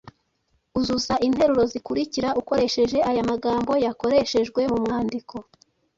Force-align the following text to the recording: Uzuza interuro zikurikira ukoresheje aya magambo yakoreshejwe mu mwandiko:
Uzuza 0.79 1.13
interuro 1.27 1.63
zikurikira 1.71 2.29
ukoresheje 2.41 2.97
aya 3.09 3.21
magambo 3.31 3.71
yakoreshejwe 3.85 4.61
mu 4.71 4.77
mwandiko: 4.83 5.35